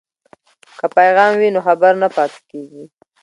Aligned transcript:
که 0.77 0.85
پیغام 0.97 1.33
وي 1.39 1.49
نو 1.55 1.59
خبر 1.67 1.93
نه 2.01 2.07
پاتې 2.15 2.39
کیږي. 2.49 2.83